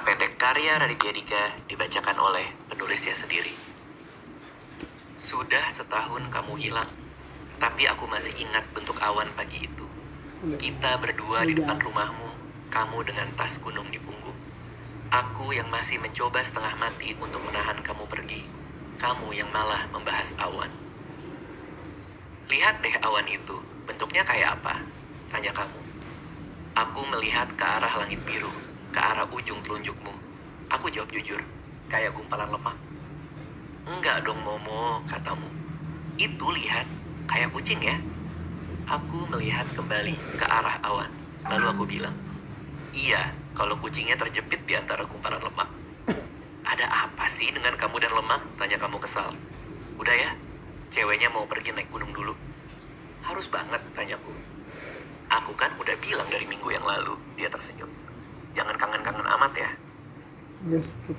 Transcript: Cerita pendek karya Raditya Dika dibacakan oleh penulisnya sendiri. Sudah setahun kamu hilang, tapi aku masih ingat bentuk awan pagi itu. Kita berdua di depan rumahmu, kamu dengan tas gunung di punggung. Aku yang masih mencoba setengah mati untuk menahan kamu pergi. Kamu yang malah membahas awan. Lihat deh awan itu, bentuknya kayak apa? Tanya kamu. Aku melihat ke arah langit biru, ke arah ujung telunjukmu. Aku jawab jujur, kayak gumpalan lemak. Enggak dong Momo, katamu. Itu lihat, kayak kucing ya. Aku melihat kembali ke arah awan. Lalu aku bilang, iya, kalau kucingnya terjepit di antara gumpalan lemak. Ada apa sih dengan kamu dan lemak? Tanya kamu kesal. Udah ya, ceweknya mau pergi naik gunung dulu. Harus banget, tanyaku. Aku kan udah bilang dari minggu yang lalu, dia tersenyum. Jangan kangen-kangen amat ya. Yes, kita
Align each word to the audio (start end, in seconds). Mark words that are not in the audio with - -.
Cerita 0.00 0.16
pendek 0.16 0.40
karya 0.40 0.80
Raditya 0.80 1.12
Dika 1.12 1.44
dibacakan 1.68 2.16
oleh 2.24 2.48
penulisnya 2.72 3.12
sendiri. 3.12 3.52
Sudah 5.20 5.68
setahun 5.68 6.24
kamu 6.32 6.56
hilang, 6.56 6.88
tapi 7.60 7.84
aku 7.84 8.08
masih 8.08 8.32
ingat 8.40 8.64
bentuk 8.72 8.96
awan 9.04 9.28
pagi 9.36 9.68
itu. 9.68 9.84
Kita 10.56 10.96
berdua 11.04 11.44
di 11.44 11.52
depan 11.52 11.76
rumahmu, 11.84 12.32
kamu 12.72 12.96
dengan 13.12 13.28
tas 13.36 13.60
gunung 13.60 13.92
di 13.92 14.00
punggung. 14.00 14.32
Aku 15.12 15.52
yang 15.52 15.68
masih 15.68 16.00
mencoba 16.00 16.40
setengah 16.40 16.80
mati 16.80 17.12
untuk 17.20 17.44
menahan 17.44 17.76
kamu 17.84 18.08
pergi. 18.08 18.48
Kamu 18.96 19.36
yang 19.36 19.52
malah 19.52 19.84
membahas 19.92 20.32
awan. 20.40 20.72
Lihat 22.48 22.80
deh 22.80 22.96
awan 23.04 23.28
itu, 23.28 23.60
bentuknya 23.84 24.24
kayak 24.24 24.64
apa? 24.64 24.80
Tanya 25.28 25.52
kamu. 25.52 25.80
Aku 26.88 27.04
melihat 27.04 27.52
ke 27.52 27.64
arah 27.68 28.00
langit 28.00 28.24
biru, 28.24 28.48
ke 28.90 28.98
arah 28.98 29.26
ujung 29.30 29.62
telunjukmu. 29.62 30.10
Aku 30.70 30.90
jawab 30.90 31.10
jujur, 31.14 31.38
kayak 31.86 32.14
gumpalan 32.14 32.50
lemak. 32.50 32.74
Enggak 33.86 34.22
dong 34.26 34.38
Momo, 34.42 35.02
katamu. 35.06 35.46
Itu 36.18 36.50
lihat, 36.54 36.86
kayak 37.30 37.54
kucing 37.54 37.78
ya. 37.82 37.96
Aku 38.90 39.26
melihat 39.30 39.66
kembali 39.78 40.14
ke 40.38 40.46
arah 40.46 40.78
awan. 40.82 41.10
Lalu 41.46 41.66
aku 41.70 41.84
bilang, 41.86 42.14
iya, 42.90 43.30
kalau 43.54 43.78
kucingnya 43.78 44.18
terjepit 44.18 44.62
di 44.66 44.74
antara 44.74 45.06
gumpalan 45.06 45.42
lemak. 45.42 45.70
Ada 46.66 46.86
apa 46.86 47.26
sih 47.30 47.50
dengan 47.50 47.74
kamu 47.78 47.98
dan 48.02 48.12
lemak? 48.14 48.42
Tanya 48.58 48.78
kamu 48.78 48.98
kesal. 49.02 49.30
Udah 49.98 50.14
ya, 50.14 50.30
ceweknya 50.90 51.30
mau 51.30 51.46
pergi 51.46 51.70
naik 51.74 51.90
gunung 51.90 52.10
dulu. 52.10 52.34
Harus 53.22 53.46
banget, 53.46 53.82
tanyaku. 53.94 54.34
Aku 55.30 55.54
kan 55.54 55.70
udah 55.78 55.94
bilang 56.02 56.26
dari 56.26 56.46
minggu 56.50 56.74
yang 56.74 56.82
lalu, 56.82 57.14
dia 57.38 57.46
tersenyum. 57.46 58.09
Jangan 58.54 58.74
kangen-kangen 58.78 59.26
amat 59.26 59.52
ya. 59.58 59.70
Yes, 60.68 60.84
kita 61.08 61.16